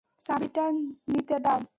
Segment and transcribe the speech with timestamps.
[0.19, 0.63] চাবিটা
[1.11, 1.61] নিতে দাও।